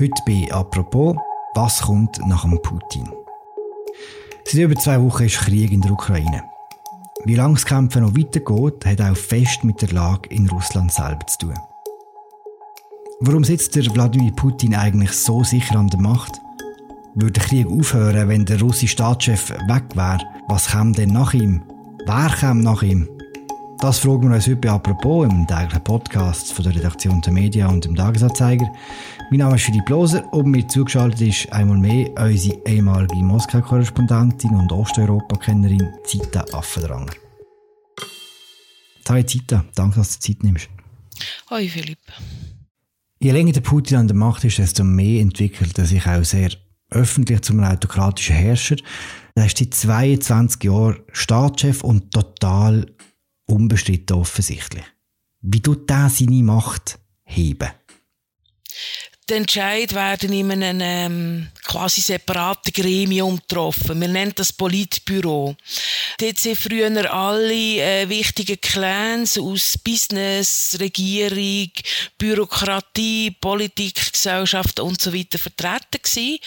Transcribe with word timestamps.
Heute 0.00 0.22
bei 0.24 0.46
«Apropos», 0.52 1.16
was 1.56 1.80
kommt 1.80 2.20
nach 2.28 2.42
dem 2.42 2.62
Putin? 2.62 3.08
Seit 4.44 4.60
über 4.60 4.76
zwei 4.76 5.02
Wochen 5.02 5.24
ist 5.24 5.38
Krieg 5.38 5.72
in 5.72 5.80
der 5.80 5.90
Ukraine. 5.90 6.44
Wie 7.24 7.34
lange 7.34 7.54
das 7.54 7.66
Kämpfen 7.66 8.04
noch 8.04 8.16
weitergeht, 8.16 8.86
hat 8.86 9.00
auch 9.00 9.16
fest 9.16 9.64
mit 9.64 9.82
der 9.82 9.88
Lage 9.88 10.28
in 10.28 10.48
Russland 10.50 10.92
selber 10.92 11.26
zu 11.26 11.38
tun. 11.38 11.54
Warum 13.22 13.42
sitzt 13.42 13.74
der 13.74 13.92
Wladimir 13.92 14.30
Putin 14.36 14.76
eigentlich 14.76 15.10
so 15.10 15.42
sicher 15.42 15.74
an 15.74 15.88
der 15.88 15.98
Macht? 15.98 16.40
Würde 17.16 17.32
der 17.32 17.42
Krieg 17.42 17.66
aufhören, 17.66 18.28
wenn 18.28 18.44
der 18.44 18.60
russische 18.60 18.92
Staatschef 18.92 19.50
weg 19.50 19.96
wäre? 19.96 20.20
Was 20.46 20.68
käme 20.68 20.92
denn 20.92 21.10
nach 21.10 21.34
ihm? 21.34 21.64
Wer 22.06 22.30
käme 22.38 22.62
nach 22.62 22.84
ihm? 22.84 23.08
Das 23.80 24.00
fragen 24.00 24.28
wir 24.28 24.34
uns 24.34 24.48
heute 24.48 24.56
bei 24.56 24.70
«Apropos» 24.70 25.24
im 25.24 25.46
täglichen 25.46 25.84
Podcast 25.84 26.52
von 26.52 26.64
der 26.64 26.74
Redaktion 26.74 27.20
der 27.20 27.32
Medien 27.32 27.68
und 27.68 27.84
dem 27.84 27.94
Tagesanzeiger. 27.94 28.66
Mein 29.30 29.38
Name 29.38 29.54
ist 29.54 29.66
Philipp 29.66 29.88
Loser 29.88 30.32
und 30.32 30.50
mir 30.50 30.66
zugeschaltet 30.66 31.20
ist 31.20 31.52
einmal 31.52 31.78
mehr 31.78 32.10
unsere 32.18 32.58
ehemalige 32.66 33.22
Moskau-Korrespondentin 33.22 34.50
und 34.50 34.72
Osteuropa-Kennerin 34.72 35.92
Zita 36.04 36.44
Affendranger. 36.52 37.12
Hi 39.08 39.24
Zita, 39.24 39.64
danke, 39.76 40.00
dass 40.00 40.18
du 40.18 40.26
Zeit 40.26 40.42
nimmst. 40.42 40.68
Hoi 41.48 41.68
Philipp. 41.68 42.00
Je 43.20 43.30
länger 43.30 43.52
der 43.52 43.60
Putin 43.60 43.98
an 43.98 44.08
der 44.08 44.16
Macht 44.16 44.42
ist, 44.42 44.58
desto 44.58 44.82
mehr 44.82 45.20
entwickelt 45.20 45.78
er 45.78 45.86
sich 45.86 46.04
auch 46.04 46.24
sehr 46.24 46.50
öffentlich 46.90 47.42
zum 47.42 47.62
autokratischen 47.62 48.34
Herrscher. 48.34 48.76
Er 49.36 49.46
ist 49.46 49.58
seit 49.58 49.72
22 49.72 50.64
Jahren 50.64 50.98
Staatschef 51.12 51.84
und 51.84 52.12
total 52.12 52.86
unbestritten 53.48 54.16
offensichtlich. 54.16 54.84
Wie 55.40 55.60
tut 55.60 55.88
der 55.88 56.08
seine 56.08 56.42
Macht 56.42 56.98
heben? 57.24 57.70
Die 59.28 59.34
Entscheid 59.34 59.94
werden 59.94 60.32
in 60.32 60.50
einem 60.50 60.80
ähm, 60.80 61.48
quasi 61.62 62.00
separaten 62.00 62.72
Gremium 62.72 63.36
getroffen. 63.36 64.00
Wir 64.00 64.08
nennen 64.08 64.32
das 64.34 64.54
Politbüro. 64.54 65.54
Dort 66.20 66.38
sind 66.38 66.58
früher 66.58 67.14
alle 67.14 67.54
äh, 67.54 68.08
wichtigen 68.08 68.60
Clans 68.60 69.38
aus 69.38 69.78
Business, 69.78 70.76
Regierung, 70.80 71.70
Bürokratie, 72.18 73.30
Politik, 73.40 74.12
Gesellschaft 74.12 74.80
und 74.80 75.00
so 75.00 75.14
weiter 75.14 75.38
vertreten 75.38 76.02
gewesen. 76.02 76.40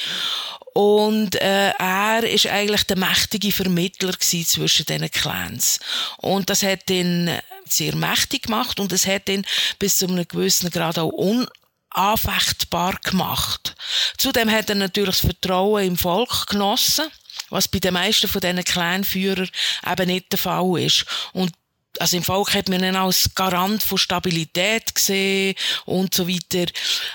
Und 0.74 1.36
äh, 1.36 1.70
er 1.70 2.24
ist 2.24 2.48
eigentlich 2.48 2.84
der 2.84 2.98
mächtige 2.98 3.54
Vermittler 3.54 4.20
zwischen 4.20 4.86
diesen 4.86 5.10
Clans. 5.10 5.80
Und 6.18 6.50
das 6.50 6.64
hat 6.64 6.90
ihn 6.90 7.32
sehr 7.66 7.96
mächtig 7.96 8.44
gemacht 8.44 8.78
und 8.80 8.92
es 8.92 9.08
hat 9.08 9.30
ihn 9.30 9.46
bis 9.80 9.98
zu 9.98 10.08
einem 10.08 10.28
gewissen 10.28 10.70
Grad 10.70 11.00
auch 11.00 11.14
un 11.14 11.48
anfechtbar 11.92 12.98
gemacht. 13.04 13.76
Zudem 14.18 14.50
hat 14.50 14.70
er 14.70 14.76
natürlich 14.76 15.18
das 15.18 15.26
Vertrauen 15.26 15.86
im 15.86 15.98
Volk 15.98 16.48
genossen, 16.48 17.06
was 17.52 17.68
bei 17.68 17.80
den 17.80 17.94
meisten 17.94 18.28
von 18.28 18.42
diesen 18.42 18.64
Kleinführern 18.64 19.50
eben 19.90 20.08
nicht 20.08 20.32
der 20.32 20.40
Fall 20.40 20.80
ist. 20.80 21.06
Und 21.34 21.52
also 22.00 22.18
im 22.18 22.24
Volk 22.24 22.54
hat 22.54 22.70
man 22.70 22.84
ihn 22.84 22.96
als 22.96 23.36
Garant 23.36 23.84
von 23.84 23.98
Stabilität 23.98 24.96
gesehen 24.96 25.56
und 25.86 26.14
so 26.14 26.28
weiter. 26.28 26.72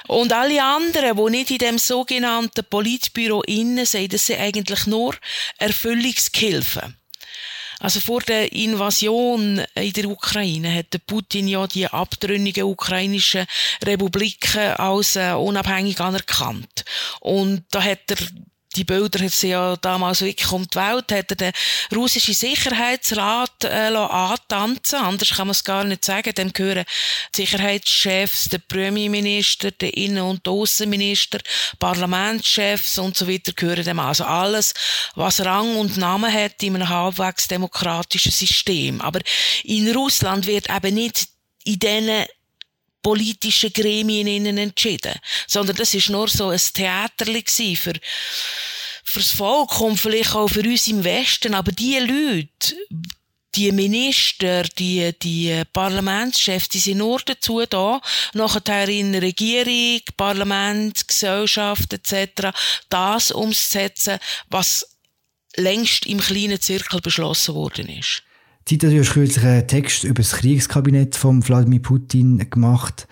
Und 0.06 0.32
alle 0.32 0.62
anderen, 0.62 1.16
die 1.16 1.30
nicht 1.30 1.50
in 1.50 1.58
dem 1.58 1.78
sogenannten 1.78 2.64
Politbüro 2.68 3.42
innen 3.42 3.86
sind, 3.86 4.12
das 4.12 4.26
sind 4.26 4.40
eigentlich 4.40 4.86
nur 4.86 5.16
Erfüllungshilfen. 5.58 6.96
Also 7.78 8.00
vor 8.00 8.22
der 8.22 8.52
Invasion 8.52 9.62
in 9.74 9.92
der 9.92 10.08
Ukraine 10.08 10.74
hat 10.74 10.94
der 10.94 10.98
Putin 10.98 11.46
ja 11.46 11.66
die 11.66 11.86
abtrünnigen 11.86 12.64
ukrainischen 12.64 13.46
Republiken 13.84 14.72
als 14.72 15.16
äh, 15.16 15.32
unabhängig 15.32 16.00
anerkannt. 16.00 16.84
Und 17.20 17.64
da 17.70 17.82
hat 17.82 18.10
er 18.10 18.16
die 18.76 18.84
Bilder 18.84 19.24
hat 19.24 19.32
sie 19.32 19.48
ja 19.48 19.76
damals 19.76 20.20
wirklich 20.20 20.50
um 20.52 20.66
die 20.68 20.76
Welt, 20.76 21.10
hat 21.10 21.30
er 21.30 21.36
den 21.36 21.52
russischen 21.94 22.34
Sicherheitsrat 22.34 23.64
äh, 23.64 23.94
antanzen. 23.96 24.98
Anders 24.98 25.30
kann 25.30 25.46
man 25.46 25.52
es 25.52 25.64
gar 25.64 25.84
nicht 25.84 26.04
sagen, 26.04 26.34
dem 26.34 26.52
gehören 26.52 26.84
die 27.34 27.42
Sicherheitschefs, 27.42 28.48
der 28.50 28.58
Premierminister, 28.58 29.70
der 29.70 29.96
Innen- 29.96 30.22
und 30.22 30.46
Außenminister, 30.46 31.38
Parlamentschefs 31.78 32.98
und 32.98 33.16
so 33.16 33.28
weiter 33.28 33.52
gehören 33.52 33.84
dem. 33.84 33.98
Also 33.98 34.24
alles, 34.24 34.74
was 35.14 35.44
Rang 35.44 35.76
und 35.76 35.96
Namen 35.96 36.32
hat 36.32 36.62
in 36.62 36.76
einem 36.76 36.88
halbwegs 36.88 37.48
demokratischen 37.48 38.32
System. 38.32 39.00
Aber 39.00 39.20
in 39.64 39.90
Russland 39.94 40.46
wird 40.46 40.68
eben 40.70 40.94
nicht 40.94 41.28
in 41.64 41.78
diesen 41.78 42.26
politischen 43.06 43.72
Gremien 43.72 44.26
innen 44.26 44.58
entschieden, 44.58 45.14
sondern 45.46 45.76
das 45.76 45.94
ist 45.94 46.10
nur 46.10 46.26
so 46.26 46.48
ein 46.48 46.60
Theaterli 46.74 47.44
für 47.76 47.92
fürs 49.04 49.30
Volk 49.30 49.80
und 49.80 49.96
vielleicht 49.96 50.34
auch 50.34 50.48
für 50.48 50.68
uns 50.68 50.88
im 50.88 51.04
Westen, 51.04 51.54
aber 51.54 51.70
die 51.70 52.00
Leute, 52.00 52.76
die 53.54 53.70
Minister, 53.70 54.64
die, 54.64 55.16
die 55.22 55.62
Parlamentschefs, 55.72 56.68
die 56.68 56.80
sind 56.80 56.98
nur 56.98 57.20
dazu 57.24 57.64
da, 57.64 58.00
nachher 58.34 58.88
in 58.88 59.14
Regierung, 59.14 60.00
Parlament, 60.16 61.06
Gesellschaft 61.06 61.92
etc. 61.92 62.48
das 62.88 63.30
umzusetzen, 63.30 64.18
was 64.50 64.84
längst 65.54 66.06
im 66.06 66.18
kleinen 66.18 66.60
Zirkel 66.60 67.00
beschlossen 67.00 67.54
worden 67.54 67.88
ist. 67.88 68.24
Zeit, 68.68 68.82
du 68.82 68.98
hast 68.98 69.12
kürzlich 69.12 69.44
einen 69.44 69.68
Text 69.68 70.02
über 70.02 70.22
das 70.22 70.32
Kriegskabinett 70.32 71.14
von 71.14 71.46
Wladimir 71.46 71.80
Putin 71.80 72.50
gemacht 72.50 73.06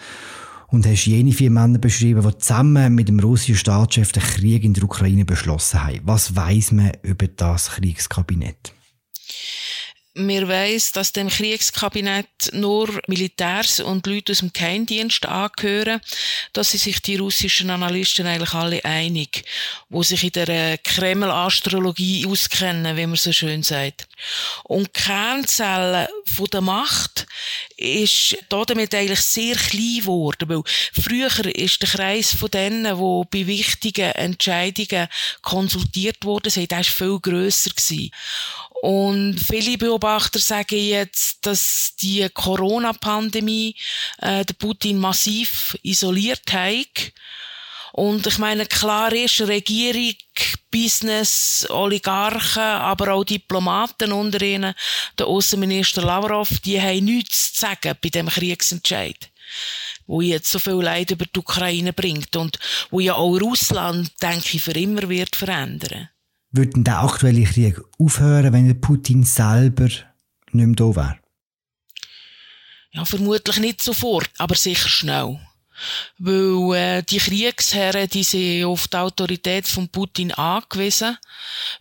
und 0.67 0.85
hast 0.85 1.07
jene 1.07 1.31
vier 1.31 1.53
Männer 1.53 1.79
beschrieben, 1.79 2.23
die 2.29 2.39
zusammen 2.39 2.93
mit 2.97 3.07
dem 3.07 3.21
russischen 3.21 3.55
Staatschef 3.55 4.11
den 4.11 4.25
Krieg 4.25 4.65
in 4.65 4.75
der 4.75 4.83
Ukraine 4.83 5.25
beschlossen 5.25 5.85
haben. 5.85 6.01
Was 6.03 6.35
weiß 6.35 6.73
man 6.73 6.91
über 7.03 7.29
das 7.29 7.71
Kriegskabinett? 7.71 8.73
Mir 10.15 10.47
weiss, 10.47 10.93
dass 10.93 11.13
dem 11.13 11.29
Kriegskabinett 11.29 12.53
nur 12.53 12.89
Militärs 13.09 13.81
und 13.81 14.07
Leute 14.07 14.33
aus 14.33 14.39
dem 14.39 14.53
Geheimdienst 14.53 15.27
angehören. 15.27 16.01
Da 16.53 16.63
sind 16.63 16.81
sich 16.81 17.03
die 17.03 17.17
russischen 17.17 17.71
Analysten 17.71 18.27
eigentlich 18.27 18.55
alle 18.55 18.85
einig, 18.85 19.45
wo 19.89 20.03
sich 20.03 20.23
in 20.23 20.33
der 20.33 20.49
äh, 20.49 20.79
Kreml-Astrologie 20.79 22.27
auskennen, 22.27 22.97
wie 22.97 23.07
man 23.07 23.17
so 23.17 23.33
schön 23.33 23.63
sagt. 23.65 24.07
Und 24.63 24.87
die 24.97 25.03
Kernzelle 25.03 26.09
von 26.33 26.47
der 26.47 26.61
Macht 26.61 27.27
ist 27.77 28.37
damit 28.49 28.95
eigentlich 28.95 29.21
sehr 29.21 29.57
klein 29.57 29.99
geworden, 29.99 30.49
weil 30.49 30.63
früher 30.93 31.45
ist 31.57 31.83
der 31.83 31.89
Kreis 31.89 32.35
von 32.35 32.51
denen, 32.51 32.85
die 32.85 33.23
bei 33.31 33.47
wichtigen 33.47 34.13
Entscheidungen 34.13 35.09
konsultiert 35.43 36.25
wurden, 36.25 36.49
ist 36.49 36.91
viel 36.91 37.19
grösser 37.21 37.71
gewesen. 37.71 38.11
Und 38.85 39.39
viele 39.39 39.79
Beobachter 39.79 40.39
sagen 40.39 40.79
jetzt, 40.79 41.47
dass 41.47 41.97
die 42.03 42.29
Corona-Pandemie 42.29 43.75
äh, 44.19 44.45
den 44.45 44.57
Putin 44.57 44.99
massiv 44.99 45.75
isoliert 45.83 46.53
hat. 46.53 47.13
Und 47.95 48.27
ich 48.27 48.37
meine, 48.37 48.67
klar 48.67 49.11
ist, 49.11 49.41
Regierung, 49.41 50.13
Business, 50.71 51.67
Oligarchen, 51.71 52.61
aber 52.61 53.15
auch 53.15 53.25
Diplomaten 53.25 54.13
unter 54.13 54.43
ihnen, 54.43 54.75
der 55.19 55.29
Außenminister 55.29 56.03
Lavrov, 56.03 56.51
die 56.63 56.79
haben 56.79 57.07
nichts 57.07 57.55
zu 57.55 57.61
sagen 57.63 57.97
bei 58.03 58.11
dem 58.11 58.29
Kriegsentscheid 58.29 59.31
wo 60.07 60.21
jetzt 60.21 60.51
so 60.51 60.59
viel 60.59 60.75
Leid 60.75 61.11
über 61.13 61.25
die 61.25 61.39
Ukraine 61.39 61.95
bringt 61.95 62.37
und 62.37 62.59
wo 62.91 63.01
ja 63.01 63.15
auch 63.15 63.41
Russland, 63.41 64.11
denke 64.21 64.57
ich, 64.59 64.63
für 64.63 64.73
immer 64.73 65.09
wird 65.09 65.35
verändern. 65.35 66.11
Würde 66.57 66.85
der 66.85 67.01
aktuelle 67.01 67.43
Krieg 67.43 67.81
aufhören, 67.99 68.53
wenn 68.53 68.81
Putin 68.81 69.25
selber 69.25 69.87
nicht 69.87 70.07
mehr 70.53 70.69
da 70.77 70.95
wäre? 70.95 71.19
Ja, 72.93 73.05
vermutlich 73.05 73.59
nicht 73.59 73.83
sofort, 73.83 74.31
aber 74.39 74.55
sicher 74.55 74.89
schnell. 74.89 75.41
Weil 76.19 76.77
äh, 76.77 77.03
die 77.03 77.19
Kriegsherren, 77.19 78.09
die 78.09 78.23
sind 78.23 78.67
auf 78.67 78.87
die 78.87 78.97
Autorität 78.97 79.67
von 79.67 79.89
Putin 79.89 80.31
angewiesen, 80.31 81.19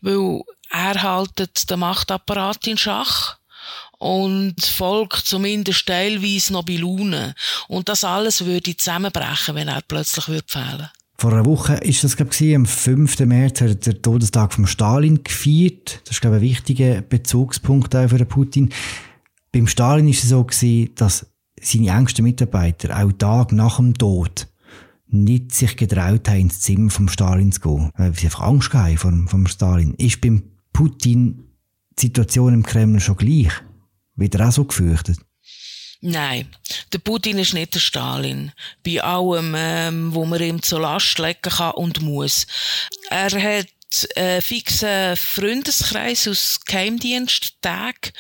weil 0.02 0.42
er 0.72 1.04
haltet 1.04 1.70
den 1.70 1.78
Machtapparat 1.78 2.66
in 2.66 2.80
Schach 2.80 3.38
und 4.00 4.60
Volk 4.66 5.24
zumindest 5.24 5.86
teilweise 5.86 6.52
noch 6.52 6.66
bei 6.66 6.78
Laune. 6.78 7.36
Und 7.68 7.90
das 7.90 8.04
alles 8.04 8.44
würde 8.44 8.76
zusammenbrechen, 8.76 9.54
wenn 9.54 9.68
er 9.68 9.84
plötzlich 9.84 10.28
würde 10.28 10.48
fehlen 10.52 10.90
vor 11.24 11.32
einer 11.32 11.46
Woche 11.46 11.76
ist 11.76 12.04
das, 12.04 12.18
glaube 12.18 12.34
ich, 12.38 12.54
am 12.54 12.66
5. 12.66 13.22
März 13.22 13.62
hat 13.62 13.70
er 13.70 13.76
den 13.76 14.02
Todestag 14.02 14.52
von 14.52 14.68
Stalin 14.68 15.24
gefeiert. 15.24 16.02
Das 16.04 16.18
ist, 16.18 16.22
glaube 16.22 16.36
ich, 16.36 16.42
ein 16.42 16.50
wichtiger 16.50 17.02
Bezugspunkt 17.02 17.96
auch 17.96 18.10
für 18.10 18.18
den 18.18 18.28
Putin. 18.28 18.74
Beim 19.54 19.68
Stalin 19.68 20.10
ist 20.10 20.26
es 20.26 20.32
so 20.32 20.44
gewesen, 20.44 20.94
dass 20.96 21.26
seine 21.62 21.98
engsten 21.98 22.26
Mitarbeiter 22.26 23.02
auch 23.02 23.14
Tag 23.14 23.54
nach 23.54 23.78
dem 23.78 23.94
Tod 23.94 24.50
nicht 25.08 25.54
sich 25.56 25.78
getraut 25.78 26.28
haben, 26.28 26.42
ins 26.42 26.60
Zimmer 26.60 26.90
vom 26.90 27.08
Stalin 27.08 27.54
zu 27.54 27.62
gehen, 27.62 27.92
weil 27.96 28.14
sie 28.14 28.26
einfach 28.26 28.42
Angst 28.42 28.74
haben 28.74 28.98
vom, 28.98 29.30
vom 29.30 29.48
Stalin. 29.48 29.94
Ist 29.94 30.20
beim 30.20 30.44
Putin 30.74 31.54
die 32.00 32.08
Situation 32.08 32.54
im 32.54 32.64
Kreml 32.64 33.00
schon 33.00 33.16
gleich? 33.16 33.54
Wird 34.18 34.36
er 34.36 34.50
auch 34.50 34.52
so 34.52 34.66
gefürchtet? 34.66 35.20
Nein, 36.06 36.54
der 36.92 36.98
Putin 36.98 37.38
ist 37.38 37.54
nicht 37.54 37.76
der 37.76 37.80
Stalin. 37.80 38.52
Bei 38.86 39.02
allem, 39.02 39.56
ähm, 39.58 40.14
wo 40.14 40.26
man 40.26 40.42
ihm 40.42 40.62
zur 40.62 40.82
Last 40.82 41.18
legen 41.18 41.40
kann 41.44 41.72
und 41.76 42.02
muss. 42.02 42.46
Er 43.10 43.32
hat 43.32 43.68
einen 44.16 44.42
fixen 44.42 45.16
Freundeskreis 45.16 46.28
aus 46.28 46.60
Geheimdiensttag 46.66 48.14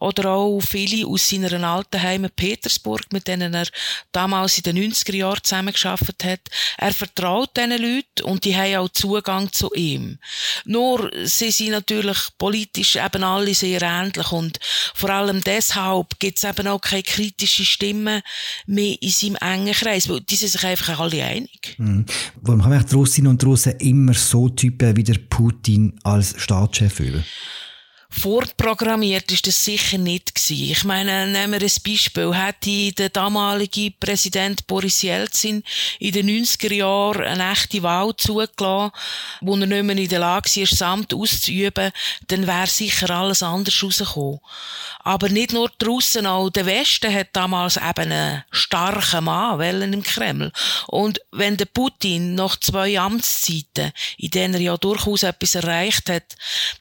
oder 0.00 0.30
auch 0.30 0.60
viele 0.60 1.06
aus 1.06 1.28
seiner 1.28 1.62
alten 1.62 2.02
Heimat 2.02 2.36
Petersburg, 2.36 3.12
mit 3.12 3.28
denen 3.28 3.54
er 3.54 3.66
damals 4.12 4.58
in 4.58 4.62
den 4.64 4.92
90er 4.92 5.16
Jahren 5.16 5.42
zusammengearbeitet 5.42 6.24
hat. 6.24 6.40
Er 6.78 6.92
vertraut 6.92 7.56
diesen 7.56 7.70
Leuten 7.70 8.24
und 8.24 8.44
die 8.44 8.56
haben 8.56 8.76
auch 8.76 8.88
Zugang 8.88 9.52
zu 9.52 9.72
ihm. 9.74 10.18
Nur, 10.64 11.10
sie 11.24 11.50
sind 11.50 11.70
natürlich 11.70 12.18
politisch 12.38 12.96
eben 12.96 13.24
alle 13.24 13.54
sehr 13.54 13.82
ähnlich 13.82 14.32
und 14.32 14.58
vor 14.94 15.10
allem 15.10 15.42
deshalb 15.42 16.18
gibt 16.18 16.38
es 16.38 16.44
eben 16.44 16.66
auch 16.66 16.80
keine 16.80 17.02
kritischen 17.02 17.64
Stimmen 17.64 18.22
mehr 18.66 18.96
in 19.00 19.10
seinem 19.10 19.36
engen 19.36 19.74
Kreis, 19.74 20.08
weil 20.08 20.20
die 20.20 20.36
sind 20.36 20.50
sich 20.50 20.64
einfach 20.64 20.98
alle 20.98 21.24
einig. 21.24 21.74
Mhm. 21.78 22.06
Warum 22.40 22.64
haben 22.64 22.86
die 22.86 22.94
Russinnen 22.94 23.30
und 23.30 23.44
Russen 23.44 23.76
immer 23.78 24.14
so 24.14 24.48
Typen 24.48 24.96
wie 24.96 25.04
der 25.04 25.19
Putin 25.28 25.98
als 26.02 26.34
Staatschef 26.40 27.00
über? 27.00 27.22
Vorprogrammiert 28.12 29.30
ist 29.30 29.46
das 29.46 29.64
sicher 29.64 29.96
nicht 29.96 30.34
gewesen. 30.34 30.72
Ich 30.72 30.84
meine, 30.84 31.28
nehmen 31.28 31.52
wir 31.52 31.60
ein 31.62 31.82
Beispiel. 31.86 32.34
Hätte 32.34 32.92
der 32.92 33.08
damalige 33.08 33.92
Präsident 33.92 34.66
Boris 34.66 35.02
Jelzin 35.02 35.62
in 36.00 36.12
den 36.12 36.28
90er 36.28 36.74
Jahren 36.74 37.22
eine 37.22 37.52
echte 37.52 37.82
Wahl 37.82 38.14
zugelassen, 38.16 38.92
wo 39.40 39.54
er 39.54 39.66
nicht 39.66 39.84
mehr 39.84 39.96
in 39.96 40.08
der 40.08 40.18
Lage 40.18 40.50
war, 40.50 40.66
das 40.66 40.82
Amt 40.82 41.14
auszuüben, 41.14 41.92
dann 42.26 42.46
wäre 42.46 42.66
sicher 42.66 43.10
alles 43.10 43.42
anders 43.44 43.82
rausgekommen. 43.82 44.40
Aber 45.02 45.28
nicht 45.28 45.52
nur 45.52 45.70
die 45.80 45.86
Russen, 45.86 46.26
auch 46.26 46.50
der 46.50 46.66
Westen 46.66 47.14
hat 47.14 47.28
damals 47.32 47.76
eben 47.76 48.12
einen 48.12 48.44
starken 48.50 49.24
Mann 49.24 49.92
im 49.92 50.02
Kreml. 50.02 50.52
Und 50.88 51.20
wenn 51.30 51.56
der 51.56 51.64
Putin 51.66 52.34
nach 52.34 52.56
zwei 52.56 52.98
Amtszeiten, 52.98 53.92
in 54.18 54.30
denen 54.30 54.54
er 54.54 54.60
ja 54.60 54.76
durchaus 54.76 55.22
etwas 55.22 55.54
erreicht 55.54 56.10
hat, 56.10 56.36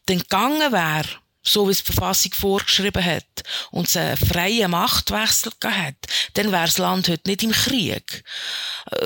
dann 0.08 0.20
gegangen 0.20 0.72
wäre, 0.72 1.19
so 1.41 1.68
wie 1.68 1.71
es 1.71 1.83
die 1.83 1.94
Verfassung 1.94 2.33
vorgeschrieben 2.33 3.03
hat, 3.03 3.24
und 3.71 3.88
es 3.88 3.97
einen 3.97 4.18
freien 4.18 4.71
Machtwechsel 4.71 5.51
hat, 5.63 5.95
dann 6.33 6.51
wäre 6.51 6.65
das 6.65 6.77
Land 6.77 7.07
heute 7.07 7.30
nicht 7.30 7.44
im 7.44 7.51
Krieg. 7.51 8.24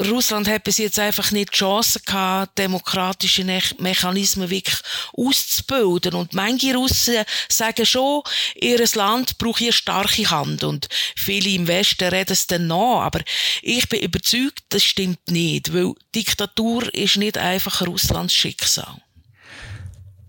Russland 0.10 0.48
hat 0.48 0.64
bis 0.64 0.78
jetzt 0.78 1.00
einfach 1.00 1.32
nicht 1.32 1.54
die 1.54 1.58
Chance 1.58 2.00
gehabt, 2.06 2.58
demokratische 2.58 3.44
Mechanismen 3.78 4.50
wirklich 4.50 4.78
auszubilden. 5.14 6.16
Und 6.16 6.34
manche 6.34 6.74
Russen 6.76 7.24
sagen 7.50 7.86
schon, 7.86 8.24
ihr 8.56 8.84
Land 8.94 9.38
braucht 9.38 9.62
eine 9.62 9.74
starke 9.74 10.30
Hand. 10.30 10.64
Und 10.64 10.88
viele 11.16 11.50
im 11.50 11.68
Westen 11.68 12.10
reden 12.10 12.34
es 12.34 12.48
dann 12.48 12.68
nach. 12.68 13.02
Aber 13.02 13.22
ich 13.62 13.88
bin 13.90 14.02
überzeugt, 14.02 14.64
das 14.70 14.84
stimmt 14.84 15.28
nicht, 15.30 15.74
weil 15.74 15.94
Diktatur 16.16 16.94
ist 16.94 17.18
nicht 17.18 17.38
einfach 17.38 17.86
Russlands 17.86 18.34
Schicksal. 18.34 19.02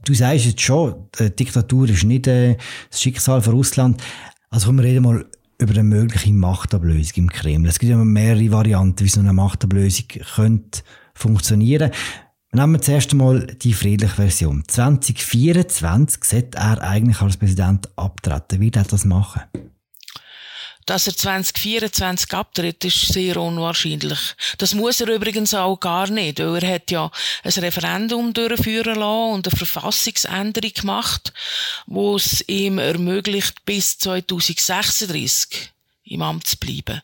Du 0.05 0.13
sagst 0.13 0.45
jetzt 0.45 0.61
schon, 0.61 1.09
die 1.19 1.35
Diktatur 1.35 1.89
ist 1.89 2.05
nicht 2.05 2.27
äh, 2.27 2.57
das 2.91 3.01
Schicksal 3.01 3.41
von 3.41 3.55
Russland. 3.55 4.03
Also 4.51 4.67
kommen 4.67 4.79
wir 4.79 4.85
reden 4.85 5.03
mal 5.03 5.25
über 5.59 5.73
eine 5.73 5.85
mögliche 5.85 6.33
Machtablösung 6.33 7.25
im 7.25 7.31
Kreml. 7.31 7.69
Es 7.69 7.79
gibt 7.79 7.91
ja 7.91 7.97
mehrere 7.97 8.53
Varianten, 8.53 9.05
wie 9.05 9.09
so 9.09 9.21
eine 9.21 9.33
Machtablösung 9.33 10.07
könnte 10.35 10.83
funktionieren. 11.15 11.91
Nehmen 12.53 12.75
wir 12.75 12.81
zuerst 12.83 13.13
einmal 13.13 13.47
die 13.47 13.73
friedliche 13.73 14.15
Version. 14.15 14.63
2024 14.69 16.23
sollte 16.23 16.59
er 16.59 16.83
eigentlich 16.83 17.21
als 17.21 17.37
Präsident 17.37 17.89
abtreten. 17.97 18.61
Wie 18.61 18.67
wird 18.67 18.77
er 18.77 18.85
das 18.85 19.05
machen? 19.05 19.43
Dass 20.87 21.07
er 21.07 21.17
2024 21.17 22.33
abtritt, 22.33 22.85
ist 22.85 23.13
sehr 23.13 23.39
unwahrscheinlich. 23.39 24.19
Das 24.59 24.75
muss 24.75 25.01
er 25.01 25.09
übrigens 25.09 25.55
auch 25.55 25.81
gar 25.81 26.09
nicht, 26.11 26.39
weil 26.39 26.63
er 26.63 26.75
hat 26.75 26.91
ja 26.91 27.11
ein 27.43 27.53
Referendum 27.53 28.33
durchführen 28.33 28.97
lassen 28.97 29.35
und 29.35 29.49
eine 29.49 29.57
Verfassungsänderung 29.57 30.73
gemacht, 30.75 31.33
wo 31.87 32.17
es 32.17 32.47
ihm 32.49 32.79
ermöglicht, 32.79 33.65
bis 33.65 33.99
2036 33.99 35.74
im 36.07 36.23
Amt 36.23 36.47
zu 36.47 36.57
bleiben. 36.59 37.01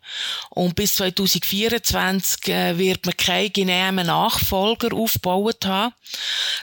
Und 0.50 0.74
bis 0.76 0.94
2024 0.94 2.48
äh, 2.48 2.78
wird 2.78 3.06
man 3.06 3.16
keinen 3.16 3.52
genehmen 3.52 4.06
Nachfolger 4.06 4.94
aufgebaut 4.94 5.64
haben. 5.64 5.94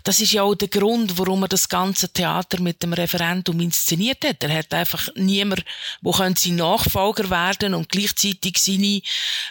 Das 0.03 0.19
ist 0.19 0.33
ja 0.33 0.43
auch 0.43 0.55
der 0.55 0.67
Grund, 0.67 1.17
warum 1.17 1.43
er 1.43 1.47
das 1.47 1.67
ganze 1.67 2.09
Theater 2.09 2.61
mit 2.61 2.83
dem 2.83 2.93
Referendum 2.93 3.59
inszeniert 3.59 4.23
hat. 4.23 4.43
Er 4.43 4.53
hat 4.59 4.73
einfach 4.73 5.09
niemand, 5.15 5.65
wo 6.01 6.13
sein 6.13 6.55
Nachfolger 6.55 7.29
werden 7.29 7.73
und 7.73 7.89
gleichzeitig 7.89 8.57
seine, 8.57 9.01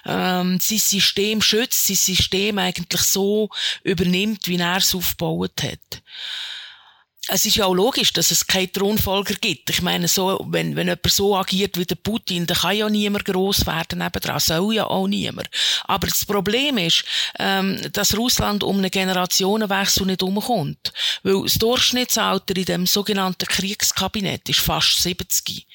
ähm, 0.04 0.58
sein 0.60 0.78
System 0.78 1.42
schützt, 1.42 1.86
sein 1.86 1.96
System 1.96 2.58
eigentlich 2.58 3.02
so 3.02 3.50
übernimmt, 3.82 4.46
wie 4.46 4.58
er 4.58 4.76
es 4.76 4.94
aufgebaut 4.94 5.62
hat 5.62 6.02
es 7.28 7.44
ist 7.44 7.56
ja 7.56 7.66
auch 7.66 7.74
logisch, 7.74 8.12
dass 8.12 8.30
es 8.30 8.46
keinen 8.46 8.72
Thronfolger 8.72 9.34
gibt. 9.34 9.70
Ich 9.70 9.82
meine, 9.82 10.06
so, 10.06 10.44
wenn, 10.48 10.76
wenn 10.76 10.86
jemand 10.86 11.10
so 11.10 11.36
agiert 11.36 11.76
wie 11.76 11.84
der 11.84 11.96
Putin, 11.96 12.46
dann 12.46 12.56
kann 12.56 12.76
ja 12.76 12.88
niemand 12.88 13.24
gross 13.24 13.66
werden 13.66 13.98
nebendran. 13.98 14.38
Soll 14.38 14.74
ja 14.74 14.86
auch 14.86 15.08
niemand. 15.08 15.48
Aber 15.84 16.06
das 16.06 16.24
Problem 16.24 16.78
ist, 16.78 17.04
ähm, 17.38 17.80
dass 17.92 18.16
Russland 18.16 18.62
um 18.62 18.78
einen 18.78 18.90
Generationenwechsel 18.90 20.06
nicht 20.06 20.22
umkommt. 20.22 20.92
Weil 21.22 21.42
das 21.42 21.54
Durchschnittsalter 21.54 22.56
in 22.56 22.64
dem 22.64 22.86
sogenannten 22.86 23.46
Kriegskabinett 23.46 24.48
ist 24.48 24.60
fast 24.60 25.02
70. 25.02 25.66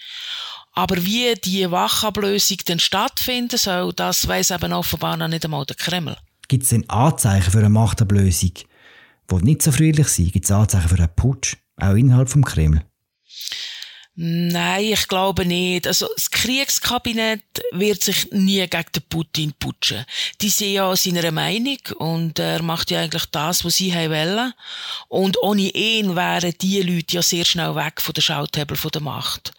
Aber 0.73 1.03
wie 1.03 1.33
die 1.35 1.69
Wachablösung 1.69 2.57
denn 2.67 2.79
stattfinden 2.79 3.57
soll, 3.57 3.91
das 3.93 4.27
weiss 4.27 4.51
eben 4.51 4.71
offenbar 4.71 5.17
noch 5.17 5.27
nicht 5.27 5.43
einmal 5.43 5.65
der 5.65 5.75
Kreml. 5.75 6.15
Gibt 6.47 6.63
es 6.63 6.69
denn 6.69 6.89
Anzeichen 6.89 7.51
für 7.51 7.59
eine 7.59 7.69
Machtablösung? 7.69 8.53
Die 9.39 9.45
nicht 9.45 9.61
so 9.61 9.71
friedlich 9.71 10.07
sind? 10.07 10.33
Gibt 10.33 10.45
es 10.45 10.51
Anzeichen 10.51 10.89
für 10.89 10.97
einen 10.97 11.15
Putsch, 11.15 11.55
auch 11.77 11.95
innerhalb 11.95 12.29
vom 12.29 12.43
Kreml? 12.43 12.83
Nein, 14.13 14.83
ich 14.83 15.07
glaube 15.07 15.45
nicht. 15.45 15.87
Also 15.87 16.07
das 16.15 16.29
Kriegskabinett 16.29 17.41
wird 17.71 18.03
sich 18.03 18.29
nie 18.31 18.67
gegen 18.67 18.91
den 18.93 19.03
Putin 19.09 19.53
putschen. 19.57 20.05
Die 20.41 20.49
sind 20.49 20.73
ja 20.73 20.93
seiner 20.95 21.31
Meinung 21.31 21.79
und 21.97 22.37
er 22.37 22.61
macht 22.61 22.91
ja 22.91 22.99
eigentlich 22.99 23.25
das, 23.27 23.63
was 23.63 23.77
sie 23.77 23.93
wollen. 23.93 24.53
Und 25.07 25.41
ohne 25.41 25.61
ihn 25.61 26.15
wären 26.15 26.53
die 26.61 26.81
Leute 26.81 27.15
ja 27.15 27.21
sehr 27.21 27.45
schnell 27.45 27.73
weg 27.75 28.01
von 28.01 28.13
der 28.13 28.21
Schautebel 28.21 28.77
der 28.77 29.01
Macht. 29.01 29.53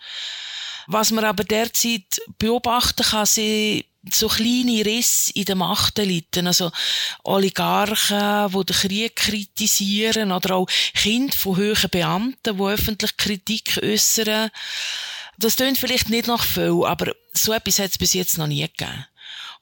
Was 0.86 1.12
man 1.12 1.24
aber 1.24 1.44
derzeit 1.44 2.20
beobachten 2.38 3.04
kann, 3.04 3.26
sind 3.26 3.84
so 4.10 4.28
kleine 4.28 4.84
Risse 4.84 5.32
in 5.34 5.44
den 5.44 5.58
Machteliten, 5.58 6.46
also 6.46 6.70
Oligarchen, 7.22 8.50
die 8.50 8.64
den 8.64 8.76
Krieg 8.76 9.16
kritisieren 9.16 10.32
oder 10.32 10.56
auch 10.56 10.66
Kinder 10.94 11.36
von 11.36 11.56
hohen 11.56 11.90
Beamten, 11.90 12.56
die 12.56 12.62
öffentlich 12.62 13.16
Kritik 13.16 13.78
äußern. 13.82 14.50
Das 15.38 15.56
tönt 15.56 15.78
vielleicht 15.78 16.08
nicht 16.08 16.26
nach 16.26 16.42
viel, 16.42 16.84
aber 16.84 17.12
so 17.32 17.52
etwas 17.52 17.78
hat 17.78 17.90
es 17.92 17.98
bis 17.98 18.12
jetzt 18.12 18.38
noch 18.38 18.46
nie 18.46 18.62
gegeben. 18.62 19.06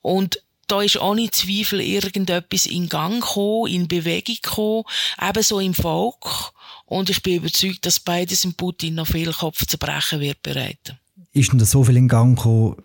Und 0.03 0.43
da 0.67 0.83
ist 0.83 1.01
ohne 1.01 1.31
Zweifel 1.31 1.81
irgendetwas 1.81 2.67
in 2.67 2.89
Gang 2.89 3.21
gekommen, 3.21 3.73
in 3.73 3.89
Bewegung 3.89 4.37
gekommen, 4.43 4.85
ebenso 5.21 5.61
im 5.61 5.75
Volk. 5.75 6.53
Und 6.87 7.11
ich 7.11 7.23
bin 7.23 7.37
überzeugt, 7.37 7.85
dass 7.87 8.01
beides 8.01 8.45
im 8.45 8.55
Putin 8.55 8.95
noch 8.95 9.07
viel 9.07 9.33
Kopf 9.33 9.67
zu 9.67 9.79
brechen 9.79 10.21
wird 10.21 10.43
bereiten. 10.43 10.99
Ist 11.33 11.53
denn 11.53 11.59
da 11.59 11.65
so 11.65 11.85
viel 11.85 11.97
in 11.97 12.09
Gang 12.09 12.37
gekommen, 12.37 12.77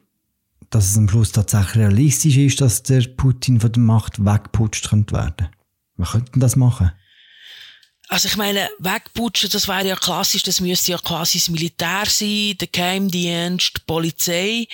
dass 0.70 0.90
es 0.90 0.98
am 0.98 1.10
Schluss 1.10 1.32
tatsächlich 1.32 1.78
realistisch 1.78 2.38
ist, 2.38 2.62
dass 2.62 2.84
der 2.84 3.02
Putin 3.16 3.60
von 3.60 3.72
der 3.72 3.82
Macht 3.82 4.24
wegputscht 4.24 4.90
könnte. 4.90 5.50
Wir 5.98 6.06
könnten 6.06 6.40
das 6.40 6.56
machen. 6.56 6.92
Also 8.08 8.28
ich 8.28 8.36
meine, 8.36 8.70
wegputschen, 8.78 9.50
das 9.50 9.68
wäre 9.68 9.88
ja 9.88 9.96
klassisch, 9.96 10.44
das 10.44 10.60
müsste 10.60 10.92
ja 10.92 10.98
quasi 11.00 11.40
das 11.40 11.50
Militär 11.50 12.04
sein, 12.06 12.56
der 12.60 12.68
Geheimdienst, 12.68 13.72
die 13.78 13.82
Polizei. 13.88 14.68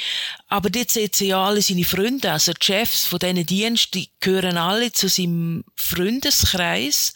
Aber 0.50 0.70
dort 0.70 0.92
sitzen 0.92 1.28
ja 1.28 1.42
alle 1.42 1.62
seine 1.62 1.86
Freunde, 1.86 2.30
also 2.30 2.52
die 2.52 2.66
Chefs 2.66 3.06
von 3.06 3.20
diesen 3.20 3.46
Diensten, 3.46 4.00
die 4.00 4.10
gehören 4.20 4.58
alle 4.58 4.92
zu 4.92 5.08
seinem 5.08 5.64
Freundeskreis. 5.78 7.14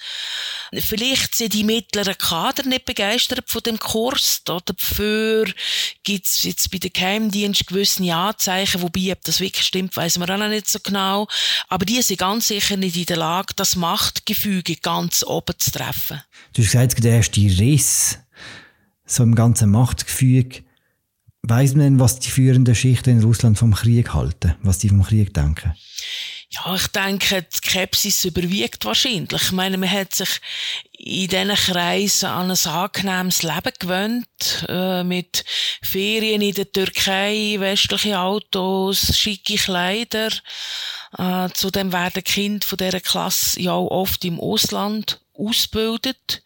Vielleicht 0.73 1.35
sind 1.35 1.53
die 1.53 1.65
mittleren 1.65 2.17
Kader 2.17 2.63
nicht 2.63 2.85
begeistert 2.85 3.43
von 3.47 3.61
dem 3.63 3.77
Kurs. 3.77 4.41
Dafür 4.45 5.45
gibt 6.03 6.27
es 6.27 6.43
jetzt 6.43 6.71
bei 6.71 6.77
den 6.77 6.93
Geheimdiensten 6.93 7.67
gewisse 7.67 8.13
Anzeichen, 8.13 8.81
wobei, 8.81 9.11
ob 9.11 9.21
das 9.23 9.41
wirklich 9.41 9.65
stimmt, 9.65 9.97
weiß 9.97 10.17
man 10.17 10.29
auch 10.29 10.37
noch 10.37 10.47
nicht 10.47 10.69
so 10.69 10.79
genau. 10.81 11.27
Aber 11.67 11.85
die 11.85 12.01
sind 12.01 12.19
ganz 12.19 12.47
sicher 12.47 12.77
nicht 12.77 12.95
in 12.95 13.05
der 13.05 13.17
Lage, 13.17 13.53
das 13.55 13.75
Machtgefüge 13.75 14.77
ganz 14.77 15.23
oben 15.25 15.59
zu 15.59 15.71
treffen. 15.71 16.04
Du 16.09 16.61
hast 16.61 16.71
gesagt, 16.71 17.03
der 17.03 17.17
erste 17.17 17.41
Riss 17.41 18.19
so 19.05 19.23
im 19.23 19.35
ganzen 19.35 19.69
Machtgefüge. 19.71 20.63
Weiss 21.43 21.73
man 21.73 21.81
denn, 21.81 21.99
was 21.99 22.19
die 22.19 22.31
führenden 22.31 22.73
Schichten 22.73 23.11
in 23.11 23.23
Russland 23.23 23.57
vom 23.57 23.73
Krieg 23.73 24.13
halten? 24.13 24.55
Was 24.63 24.79
die 24.79 24.89
vom 24.89 25.03
Krieg 25.03 25.33
denken? 25.33 25.75
Ja, 26.49 26.73
ich 26.73 26.87
denke, 26.87 27.43
die 27.43 27.57
Skepsis 27.57 28.25
überwiegt 28.25 28.85
wahrscheinlich. 28.85 29.43
Ich 29.43 29.51
meine, 29.51 29.77
man 29.77 29.91
hat 29.91 30.15
sich 30.15 30.29
in 30.97 31.27
diesen 31.27 31.49
Kreisen 31.49 32.29
an 32.29 32.49
ein 32.49 32.67
angenehmes 32.67 33.43
Leben 33.43 33.73
gewöhnt, 33.79 34.65
äh, 34.69 35.03
mit 35.03 35.43
Ferien 35.81 36.41
in 36.41 36.53
der 36.53 36.71
Türkei, 36.71 37.57
westliche 37.59 38.19
Autos, 38.19 39.17
schicke 39.17 39.55
Kleider. 39.55 40.29
Äh, 41.17 41.49
zudem 41.53 41.91
werden 41.91 42.23
Kinder 42.23 42.65
von 42.65 42.77
dieser 42.77 43.01
Klasse 43.01 43.61
ja 43.61 43.73
auch 43.73 43.89
oft 43.89 44.23
im 44.25 44.39
Ausland 44.39 45.19
ausgebildet. 45.37 46.41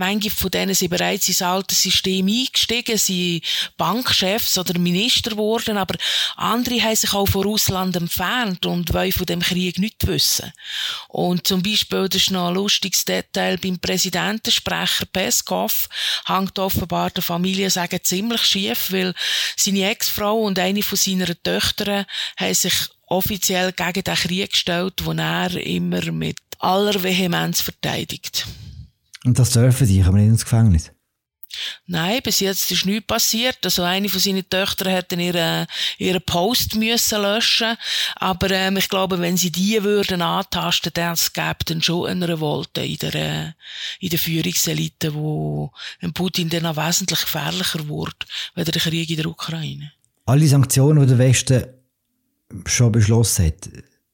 Manche 0.00 0.30
von 0.30 0.50
denen 0.50 0.74
sind 0.74 0.88
bereits 0.88 1.28
ins 1.28 1.42
alte 1.42 1.74
System 1.74 2.26
eingestiegen, 2.26 2.96
sind 2.96 3.42
Bankchefs 3.76 4.56
oder 4.56 4.78
Minister 4.78 5.32
geworden, 5.32 5.76
aber 5.76 5.94
andere 6.36 6.80
haben 6.82 6.96
sich 6.96 7.12
auch 7.12 7.26
von 7.26 7.42
Russland 7.42 7.94
entfernt 7.96 8.64
und 8.64 8.94
wollen 8.94 9.12
von 9.12 9.26
dem 9.26 9.40
Krieg 9.40 9.78
nichts 9.78 10.06
wissen. 10.06 10.54
Und 11.08 11.46
zum 11.46 11.62
Beispiel, 11.62 12.08
das 12.08 12.22
ist 12.22 12.30
noch 12.30 12.48
ein 12.48 12.54
lustiges 12.54 13.04
Detail, 13.04 13.58
beim 13.58 13.78
Präsidentensprecher 13.78 15.04
Peskov 15.04 15.86
hängt 16.24 16.58
offenbar 16.58 17.10
der 17.10 17.22
Familie 17.22 17.68
sagen 17.68 18.00
ziemlich 18.02 18.40
schief, 18.40 18.90
weil 18.92 19.12
seine 19.54 19.90
Ex-Frau 19.90 20.40
und 20.40 20.58
eine 20.58 20.82
von 20.82 20.96
seinen 20.96 21.36
Töchtern 21.42 22.06
haben 22.38 22.54
sich 22.54 22.88
offiziell 23.10 23.72
gegen 23.72 24.04
den 24.04 24.14
Krieg 24.14 24.50
gestellt, 24.50 24.94
den 25.06 25.18
er 25.18 25.54
immer 25.54 26.10
mit 26.12 26.38
aller 26.58 27.02
Vehemenz 27.02 27.60
verteidigt. 27.60 28.46
Und 29.24 29.38
das 29.38 29.50
dürfen 29.50 29.86
sie, 29.86 30.02
aber 30.02 30.16
nicht 30.16 30.28
ins 30.28 30.44
Gefängnis? 30.44 30.92
Nein, 31.86 32.20
bis 32.22 32.40
jetzt 32.40 32.70
ist 32.70 32.86
nichts 32.86 33.08
passiert. 33.08 33.58
Also 33.64 33.82
eine 33.82 34.08
von 34.08 34.20
seinen 34.20 34.48
Töchtern 34.48 34.92
hat 34.92 35.10
dann 35.10 35.18
ihren, 35.18 35.66
ihren 35.98 36.22
Post 36.22 36.76
müssen 36.76 37.20
löschen. 37.20 37.76
Aber 38.16 38.50
ähm, 38.52 38.76
ich 38.76 38.88
glaube, 38.88 39.18
wenn 39.18 39.36
sie 39.36 39.50
die 39.50 39.82
würden 39.82 40.22
antasten, 40.22 40.92
dann 40.94 41.16
gäbe 41.34 41.64
dann 41.66 41.82
schon 41.82 42.08
eine 42.08 42.28
Revolte 42.28 42.82
in 42.82 42.98
der, 42.98 43.14
äh, 43.14 43.52
in 43.98 44.10
der 44.10 44.18
Führungselite, 44.20 45.12
wo 45.12 45.72
Putin 46.14 46.48
dann 46.48 46.66
auch 46.66 46.76
wesentlich 46.76 47.20
gefährlicher 47.20 47.88
wird, 47.88 48.26
als 48.54 48.70
der 48.70 48.80
Krieg 48.80 49.10
in 49.10 49.16
der 49.16 49.26
Ukraine. 49.26 49.92
Alle 50.26 50.46
Sanktionen, 50.46 51.00
die 51.00 51.08
der 51.08 51.18
Westen 51.18 51.79
schon 52.66 52.92
beschlossen 52.92 53.46
hat, 53.46 53.68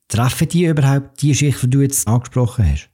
treffen 0.08 0.48
die 0.48 0.64
überhaupt 0.64 1.22
die 1.22 1.34
Schicht, 1.34 1.62
die 1.62 1.70
du 1.70 1.80
jetzt 1.80 2.06
angesprochen 2.06 2.70
hast? 2.70 2.88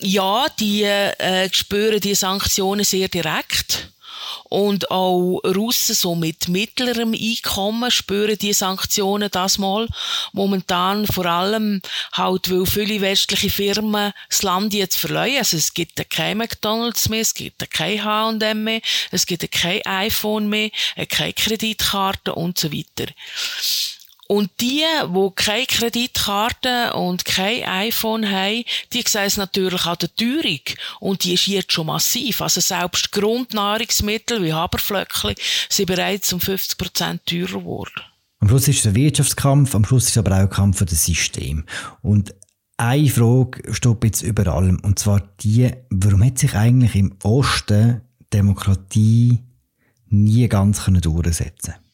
ja, 0.00 0.46
die 0.58 0.84
äh, 0.84 1.48
spüren 1.52 2.00
die 2.00 2.14
Sanktionen 2.14 2.84
sehr 2.84 3.08
direkt. 3.08 3.92
Und 4.44 4.90
auch 4.90 5.40
Russen 5.44 5.94
so 5.94 6.14
mit 6.14 6.48
mittlerem 6.48 7.14
Einkommen 7.14 7.90
spüren 7.90 8.38
die 8.38 8.52
Sanktionen 8.52 9.30
das 9.30 9.58
mal. 9.58 9.88
Momentan 10.32 11.06
vor 11.06 11.26
allem 11.26 11.80
halt, 12.12 12.50
weil 12.50 12.66
viele 12.66 13.00
westliche 13.00 13.50
Firmen 13.50 14.12
das 14.28 14.42
Land 14.42 14.74
jetzt 14.74 14.96
verleihen. 14.96 15.38
Also 15.38 15.56
es 15.56 15.74
gibt 15.74 16.10
kein 16.10 16.38
McDonalds 16.38 17.08
mehr, 17.08 17.20
es 17.20 17.34
gibt 17.34 17.70
kein 17.70 18.04
H&M 18.04 18.64
mehr, 18.64 18.80
es 19.10 19.26
gibt 19.26 19.50
kein 19.50 19.84
iPhone 19.84 20.48
mehr, 20.48 20.70
keine 21.08 21.32
Kreditkarte 21.32 22.34
und 22.34 22.58
so 22.58 22.72
weiter. 22.72 23.12
Und 24.28 24.50
die, 24.60 24.84
die 24.84 25.30
keine 25.34 25.64
Kreditkarte 25.64 26.92
und 26.92 27.24
kein 27.24 27.64
iPhone 27.64 28.30
haben, 28.30 28.62
die 28.92 29.02
sehen 29.06 29.24
es 29.24 29.38
natürlich 29.38 29.86
an 29.86 29.96
der 30.02 30.14
Teuerung. 30.14 30.60
Und 31.00 31.24
die 31.24 31.32
ist 31.32 31.46
jetzt 31.46 31.72
schon 31.72 31.86
massiv. 31.86 32.42
Also 32.42 32.60
selbst 32.60 33.10
Grundnahrungsmittel 33.10 34.42
wie 34.44 34.52
Haberflöckchen 34.52 35.34
sind 35.70 35.86
bereits 35.86 36.30
um 36.34 36.40
50 36.40 36.76
Prozent 36.76 37.26
teurer 37.26 37.60
geworden. 37.60 38.02
Am 38.40 38.48
Schluss 38.48 38.68
ist 38.68 38.80
es 38.80 38.86
ein 38.86 38.94
Wirtschaftskampf, 38.94 39.74
am 39.74 39.86
Schluss 39.86 40.04
ist 40.04 40.10
es 40.10 40.18
aber 40.18 40.36
auch 40.36 40.40
ein 40.40 40.50
Kampf 40.50 40.78
für 40.78 40.84
das 40.84 41.06
System. 41.06 41.64
Und 42.02 42.34
eine 42.76 43.08
Frage 43.08 43.74
steht 43.74 44.04
jetzt 44.04 44.22
über 44.22 44.46
allem, 44.48 44.78
und 44.84 44.98
zwar 44.98 45.22
die, 45.40 45.70
warum 45.88 46.22
hat 46.22 46.38
sich 46.38 46.54
eigentlich 46.54 46.94
im 46.94 47.16
Osten 47.22 48.02
Demokratie 48.32 49.42
nie 50.06 50.46
ganz 50.48 50.84
durchsetzen 50.84 51.72
können? 51.72 51.87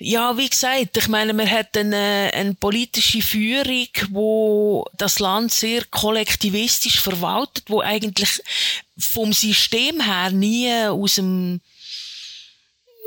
Ja, 0.00 0.36
wie 0.38 0.48
gesagt, 0.48 0.96
ich 0.96 1.08
meine, 1.08 1.32
man 1.32 1.50
hat 1.50 1.76
eine, 1.76 2.30
eine 2.32 2.54
politische 2.54 3.20
Führung, 3.20 3.88
wo 4.10 4.86
das 4.96 5.18
Land 5.18 5.52
sehr 5.52 5.84
kollektivistisch 5.90 7.00
verwaltet, 7.00 7.64
wo 7.66 7.80
eigentlich 7.80 8.40
vom 8.96 9.32
System 9.32 10.00
her 10.00 10.30
nie 10.30 10.72
aus 10.86 11.16
dem 11.16 11.60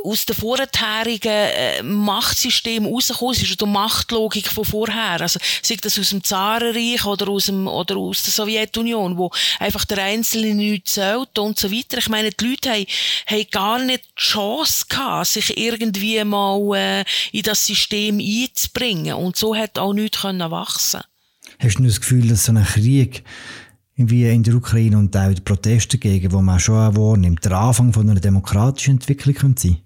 aus 0.03 0.25
den 0.25 0.35
vorherigen 0.35 1.31
äh, 1.31 1.83
Machtsystem 1.83 2.85
rausgekommen 2.85 3.35
ist, 3.35 3.43
ist 3.43 3.61
die 3.61 3.65
Machtlogik 3.65 4.47
von 4.47 4.65
vorher. 4.65 5.21
Also, 5.21 5.39
sei 5.61 5.77
das 5.81 5.99
aus 5.99 6.09
dem 6.09 6.23
Zarenreich 6.23 7.05
oder 7.05 7.29
aus, 7.29 7.45
dem, 7.45 7.67
oder 7.67 7.97
aus 7.97 8.23
der 8.23 8.33
Sowjetunion, 8.33 9.17
wo 9.17 9.31
einfach 9.59 9.85
der 9.85 10.03
Einzelne 10.03 10.55
nichts 10.55 10.93
zählt 10.93 11.37
und 11.37 11.59
so 11.59 11.71
weiter. 11.71 11.97
Ich 11.97 12.09
meine, 12.09 12.31
die 12.31 12.45
Leute 12.45 12.71
haben, 12.71 12.85
haben 13.27 13.45
gar 13.51 13.79
nicht 13.79 14.05
die 14.17 14.21
Chance 14.21 14.85
gehabt, 14.89 15.27
sich 15.27 15.57
irgendwie 15.57 16.23
mal 16.23 16.75
äh, 16.75 17.05
in 17.31 17.43
das 17.43 17.65
System 17.65 18.19
einzubringen. 18.19 19.15
Und 19.15 19.35
so 19.35 19.55
hat 19.55 19.77
auch 19.77 19.93
nichts 19.93 20.21
können 20.21 20.51
wachsen 20.51 21.01
Hast 21.59 21.79
du 21.79 21.83
das 21.83 22.01
Gefühl, 22.01 22.27
dass 22.27 22.45
so 22.45 22.51
ein 22.51 22.63
Krieg 22.63 23.23
wie 23.95 24.27
in 24.27 24.43
der 24.43 24.55
Ukraine 24.55 24.97
und 24.97 25.15
auch 25.15 25.33
die 25.33 25.41
Proteste 25.41 25.97
dagegen, 25.97 26.31
wo 26.31 26.41
man 26.41 26.59
schon 26.59 26.75
auch 26.75 26.95
wahrnimmt, 26.95 27.45
der 27.45 27.51
Anfang 27.51 27.93
von 27.93 28.09
einer 28.09 28.19
demokratischen 28.19 28.95
Entwicklung 28.95 29.35
könnte 29.35 29.61
sein? 29.61 29.77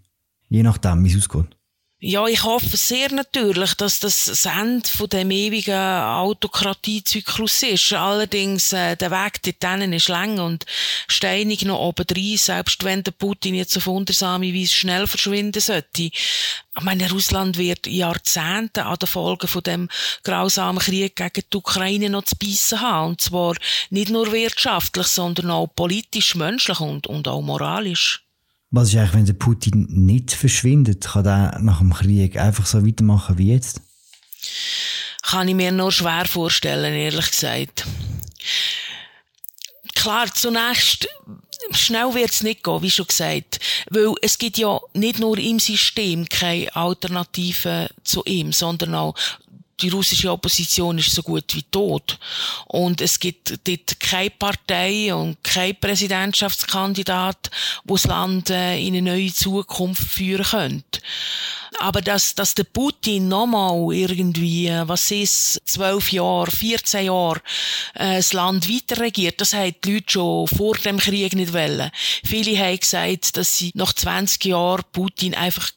Je 0.56 0.64
nachdem, 0.64 1.04
wie 1.04 1.10
es 1.10 1.18
ausgeht. 1.18 1.54
Ja, 2.00 2.26
ich 2.28 2.44
hoffe 2.44 2.78
sehr 2.78 3.12
natürlich, 3.12 3.74
dass 3.74 4.00
das 4.00 4.46
Ende 4.46 4.88
von 4.88 5.10
dem 5.10 5.32
ewigen 5.32 5.76
Autokratiezyklus 5.78 7.64
ist. 7.64 7.92
Allerdings, 7.92 8.72
äh, 8.72 8.96
der 8.96 9.12
Weg 9.12 9.44
dorthin 9.44 9.92
ist 9.92 10.08
lang 10.08 10.40
und 10.40 10.66
steinig 11.10 11.66
noch 11.66 11.80
oben 11.80 12.08
drin, 12.08 12.38
selbst 12.38 12.86
wenn 12.86 13.04
der 13.04 13.12
Putin 13.12 13.56
jetzt 13.56 13.76
auf 13.76 13.88
wundersame 13.88 14.54
Weise 14.54 14.74
schnell 14.74 15.08
verschwinden 15.08 15.60
sollte. 15.60 16.04
Ich 16.04 16.82
meine, 16.82 17.12
Russland 17.12 17.58
wird 17.58 17.86
Jahrzehnte 17.86 18.86
an 18.86 19.00
den 19.00 19.08
Folgen 19.08 19.50
von 19.50 19.64
dem 19.64 19.90
grausamen 20.24 20.80
Krieg 20.80 21.18
gegen 21.18 21.44
die 21.52 21.58
Ukraine 21.58 22.10
noch 22.10 22.24
zu 22.24 22.38
beißen 22.38 22.80
haben. 22.80 23.10
Und 23.10 23.22
zwar 23.22 23.56
nicht 23.90 24.10
nur 24.10 24.32
wirtschaftlich, 24.32 25.08
sondern 25.08 25.52
auch 25.52 25.68
politisch, 25.68 26.36
menschlich 26.36 26.80
und, 26.80 27.08
und 27.08 27.28
auch 27.28 27.42
moralisch. 27.42 28.25
Was 28.72 28.90
ist 28.90 28.96
eigentlich, 28.96 29.14
wenn 29.14 29.26
der 29.26 29.34
Putin 29.34 29.88
nicht 29.90 30.32
verschwindet? 30.32 31.06
Kann 31.06 31.26
er 31.26 31.60
nach 31.60 31.80
dem 31.80 31.94
Krieg 31.94 32.38
einfach 32.38 32.66
so 32.66 32.86
weitermachen 32.86 33.38
wie 33.38 33.54
jetzt? 33.54 33.82
Kann 35.24 35.48
ich 35.48 35.56
mir 35.56 35.72
nur 35.72 35.92
schwer 35.92 36.26
vorstellen, 36.26 36.94
ehrlich 36.94 37.32
gesagt. 37.32 37.86
Klar, 39.96 40.32
zunächst, 40.34 41.08
schnell 41.72 42.14
wird 42.14 42.32
es 42.32 42.44
nicht 42.44 42.64
gehen, 42.64 42.82
wie 42.82 42.92
schon 42.92 43.08
gesagt. 43.08 43.60
Weil 43.90 44.14
es 44.22 44.38
gibt 44.38 44.58
ja 44.58 44.80
nicht 44.94 45.20
nur 45.20 45.38
im 45.38 45.60
System 45.60 46.28
keine 46.30 46.76
Alternative 46.76 47.90
zu 48.04 48.24
ihm, 48.26 48.52
sondern 48.52 48.94
auch 48.94 49.16
die 49.82 49.90
russische 49.90 50.32
Opposition 50.32 50.98
ist 50.98 51.12
so 51.12 51.22
gut 51.22 51.54
wie 51.56 51.64
tot. 51.64 52.18
Und 52.68 53.02
es 53.02 53.20
gibt 53.20 53.60
dort 53.68 54.00
keine 54.00 54.30
Partei 54.30 55.14
und 55.14 55.44
kein 55.44 55.80
Präsidentschaftskandidat, 55.80 57.52
wo 57.84 57.96
das 57.96 58.06
Land 58.06 58.50
äh, 58.50 58.80
in 58.80 58.96
eine 58.96 59.02
neue 59.02 59.34
Zukunft 59.34 60.04
führen 60.04 60.46
könnte. 60.46 61.02
Aber 61.80 62.02
dass, 62.02 62.36
dass 62.36 62.56
der 62.56 62.64
Putin 62.64 63.28
nochmal 63.28 63.94
irgendwie, 63.94 64.68
äh, 64.68 64.88
was 64.88 65.12
ist, 65.12 65.62
zwölf 65.66 66.12
Jahre, 66.12 66.50
14 66.50 67.06
Jahre, 67.06 67.42
äh, 67.96 68.16
das 68.16 68.32
Land 68.34 68.70
weiter 68.70 69.02
regiert, 69.02 69.42
das 69.42 69.54
haben 69.54 69.76
die 69.84 69.96
Leute 69.96 70.12
schon 70.12 70.48
vor 70.48 70.76
dem 70.78 71.00
Krieg 71.00 71.36
nicht 71.36 71.54
wollen. 71.54 71.92
Viele 72.24 72.58
haben 72.58 72.80
gesagt, 72.80 73.36
dass 73.36 73.58
sie 73.58 73.72
nach 73.74 73.92
20 73.92 74.46
Jahren 74.46 74.84
Putin 74.94 75.36
einfach 75.36 75.72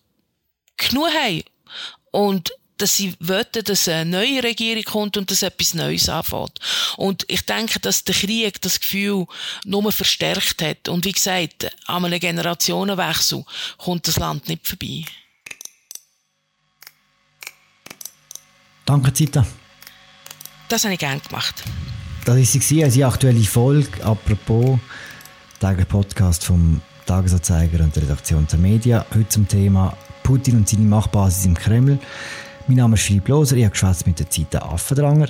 genug 0.77 1.09
haben. 1.13 1.43
Und 2.11 2.53
dass 2.79 2.97
sie 2.97 3.15
wollen, 3.21 3.45
dass 3.65 3.89
eine 3.89 4.11
neue 4.11 4.43
Regierung 4.43 4.85
kommt 4.85 5.17
und 5.17 5.31
dass 5.31 5.43
etwas 5.43 5.75
Neues 5.75 6.09
anfängt. 6.09 6.59
Und 6.97 7.25
ich 7.29 7.43
denke, 7.43 7.81
dass 7.81 8.05
der 8.05 8.15
Krieg 8.15 8.61
das 8.61 8.81
Gefühl 8.81 9.27
nur 9.65 9.93
verstärkt 9.93 10.63
hat. 10.63 10.89
Und 10.89 11.05
wie 11.05 11.13
gesagt, 11.13 11.71
an 11.87 12.05
einem 12.05 12.21
Generationenwechsel 12.21 13.45
kommt 13.77 14.09
das 14.09 14.17
Land 14.17 14.49
nicht 14.49 14.67
vorbei. 14.67 15.05
Danke, 18.85 19.13
Zita. 19.13 19.47
Das 20.69 20.85
habe 20.85 20.95
ich 20.95 21.01
gerne 21.01 21.21
gemacht. 21.21 21.63
Das 22.25 22.37
war 22.37 22.61
sie, 22.61 22.85
unsere 22.85 23.09
aktuelle 23.09 23.43
Folge. 23.43 24.05
Apropos, 24.05 24.79
der 25.61 25.85
Podcast 25.85 26.45
vom 26.45 26.81
Tagesanzeiger 27.07 27.83
und 27.83 27.97
der 27.97 28.03
Redaktion 28.03 28.47
der 28.47 28.59
Media. 28.59 29.07
Heute 29.15 29.29
zum 29.29 29.49
Thema 29.49 29.97
Putin 30.23 30.59
und 30.59 30.69
seine 30.69 30.85
Machtbasis 30.85 31.47
im 31.47 31.55
Kreml. 31.55 31.99
Mein 32.69 32.77
Name 32.77 32.97
ist 32.97 33.05
Philipp 33.05 33.29
Loser, 33.29 33.57
ich 33.57 33.65
habe 33.65 33.97
mit 34.05 34.19
der 34.19 34.29
Zeit 34.29 34.55
Affendranger. 34.57 35.29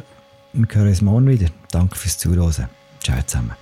Wir 0.53 0.67
hören 0.73 0.89
uns 0.89 1.01
morgen 1.03 1.29
wieder. 1.29 1.47
Danke 1.71 1.97
fürs 1.97 2.19
Zuhören. 2.19 2.69
Ciao 3.01 3.23
zusammen. 3.25 3.53